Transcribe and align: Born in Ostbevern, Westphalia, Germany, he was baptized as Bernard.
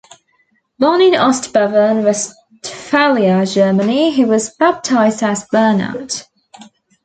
Born 0.79 0.99
in 1.01 1.13
Ostbevern, 1.13 2.03
Westphalia, 2.03 3.45
Germany, 3.45 4.09
he 4.09 4.25
was 4.25 4.49
baptized 4.49 5.21
as 5.21 5.45
Bernard. 5.51 6.23